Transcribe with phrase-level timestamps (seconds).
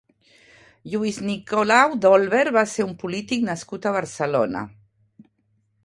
[0.93, 4.67] Lluís Nicolau d'Olwer va ser un polític nascut a Barcelona.